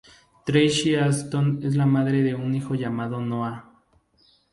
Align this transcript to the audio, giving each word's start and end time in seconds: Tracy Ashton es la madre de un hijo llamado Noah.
Tracy 0.45 0.95
Ashton 0.95 1.59
es 1.61 1.75
la 1.75 1.85
madre 1.85 2.23
de 2.23 2.33
un 2.33 2.55
hijo 2.55 2.73
llamado 2.73 3.21
Noah. 3.21 3.71